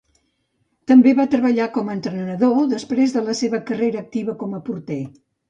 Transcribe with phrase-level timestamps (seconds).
[0.91, 5.01] També va treballar com a entrenador després de la seva carrera activa com a porter.